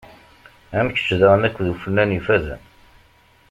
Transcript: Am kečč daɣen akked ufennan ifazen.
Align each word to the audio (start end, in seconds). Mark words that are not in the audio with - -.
Am 0.79 0.87
kečč 0.95 1.09
daɣen 1.19 1.47
akked 1.47 1.67
ufennan 1.73 2.15
ifazen. 2.17 2.61